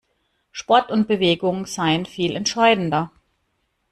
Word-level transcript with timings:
Sport 0.51 0.89
und 0.89 1.07
Bewegung 1.07 1.67
seien 1.67 2.07
viel 2.07 2.35
entscheidender. 2.35 3.11